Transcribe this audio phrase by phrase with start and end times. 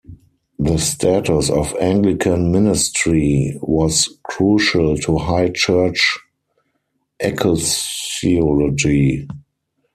[0.57, 6.17] The status of Anglican ministry was crucial to high church
[7.21, 9.27] ecclesiology.